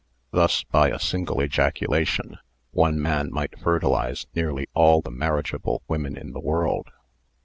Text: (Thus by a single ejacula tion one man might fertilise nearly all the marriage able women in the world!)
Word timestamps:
(Thus 0.31 0.63
by 0.63 0.89
a 0.89 0.97
single 0.97 1.35
ejacula 1.35 2.07
tion 2.07 2.39
one 2.71 2.99
man 2.99 3.29
might 3.31 3.59
fertilise 3.59 4.25
nearly 4.33 4.65
all 4.73 5.01
the 5.01 5.11
marriage 5.11 5.53
able 5.53 5.83
women 5.87 6.17
in 6.17 6.31
the 6.31 6.39
world!) 6.39 6.89